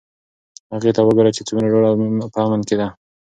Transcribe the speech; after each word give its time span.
هغې 0.73 0.91
ته 0.95 1.01
وگوره 1.03 1.31
چې 1.35 1.41
څومره 1.47 1.67
ډاډه 1.71 1.87
او 2.23 2.29
په 2.33 2.39
امن 2.45 2.61
کې 2.67 2.75
ده. 2.79 2.87